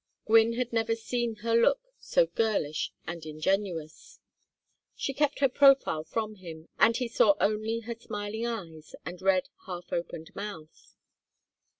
Gwynne 0.25 0.53
had 0.53 0.73
never 0.73 0.95
seen 0.95 1.35
her 1.45 1.53
look 1.55 1.93
so 1.99 2.25
girlish 2.25 2.91
and 3.05 3.23
ingenuous. 3.23 4.19
She 4.95 5.13
kept 5.13 5.37
her 5.41 5.47
profile 5.47 6.03
from 6.05 6.37
him 6.37 6.69
and 6.79 6.97
he 6.97 7.07
saw 7.07 7.35
only 7.39 7.81
her 7.81 7.93
smiling 7.93 8.47
eyes 8.47 8.95
and 9.05 9.21
red 9.21 9.49
half 9.67 9.93
opened 9.93 10.35
mouth. 10.35 10.95